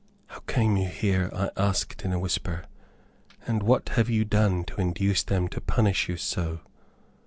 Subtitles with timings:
[0.29, 2.63] "How came you here?" I asked, in a whisper;
[3.45, 6.61] "and what have you done to induce them to punish you so?"